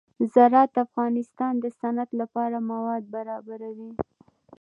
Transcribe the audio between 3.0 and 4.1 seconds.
برابروي.